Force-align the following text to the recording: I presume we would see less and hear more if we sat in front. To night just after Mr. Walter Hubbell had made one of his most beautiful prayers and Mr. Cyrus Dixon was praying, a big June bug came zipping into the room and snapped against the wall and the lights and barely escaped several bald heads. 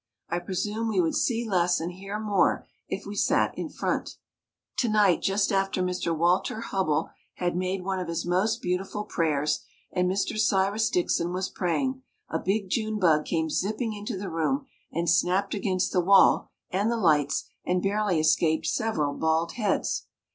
I 0.29 0.39
presume 0.39 0.87
we 0.87 0.99
would 0.99 1.13
see 1.15 1.47
less 1.47 1.79
and 1.79 1.91
hear 1.91 2.19
more 2.19 2.65
if 2.89 3.05
we 3.05 3.15
sat 3.15 3.55
in 3.55 3.69
front. 3.69 4.15
To 4.79 4.89
night 4.89 5.21
just 5.21 5.51
after 5.51 5.83
Mr. 5.83 6.17
Walter 6.17 6.61
Hubbell 6.61 7.11
had 7.35 7.55
made 7.55 7.83
one 7.83 7.99
of 7.99 8.07
his 8.07 8.25
most 8.25 8.63
beautiful 8.63 9.03
prayers 9.03 9.63
and 9.91 10.09
Mr. 10.09 10.39
Cyrus 10.39 10.89
Dixon 10.89 11.33
was 11.33 11.49
praying, 11.49 12.01
a 12.29 12.39
big 12.39 12.67
June 12.69 12.97
bug 12.97 13.25
came 13.25 13.51
zipping 13.51 13.93
into 13.93 14.17
the 14.17 14.31
room 14.31 14.65
and 14.91 15.07
snapped 15.07 15.53
against 15.53 15.91
the 15.91 16.01
wall 16.01 16.49
and 16.71 16.91
the 16.91 16.97
lights 16.97 17.45
and 17.63 17.83
barely 17.83 18.19
escaped 18.19 18.65
several 18.65 19.13
bald 19.13 19.51
heads. 19.51 20.07